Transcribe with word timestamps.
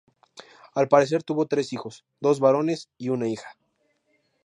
Al 0.73 0.87
parecer 0.87 1.21
tuvo 1.21 1.45
tres 1.45 1.73
hijos, 1.73 2.05
dos 2.19 2.39
varones 2.39 2.89
y 2.97 3.09
una 3.09 3.27
hija. 3.29 3.55